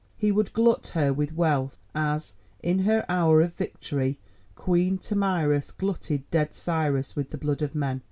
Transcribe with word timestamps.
He 0.17 0.31
would 0.31 0.51
glut 0.53 0.87
her 0.95 1.13
with 1.13 1.35
wealth 1.35 1.77
as, 1.93 2.33
in 2.63 2.79
her 2.79 3.05
hour 3.07 3.39
of 3.41 3.53
victory, 3.53 4.17
Queen 4.55 4.97
Tomyris 4.97 5.69
glutted 5.71 6.27
dead 6.31 6.55
Cyrus 6.55 7.15
with 7.15 7.29
the 7.29 7.37
blood 7.37 7.61
of 7.61 7.75
men. 7.75 7.99